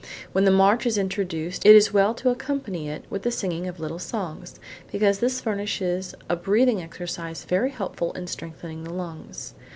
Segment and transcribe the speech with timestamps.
[0.31, 3.79] When the march is introduced, it is well to accompany it with the singing of
[3.79, 4.59] little songs,
[4.91, 9.53] because this furnishes a breathing exercise very helpful in strengthening the lungs.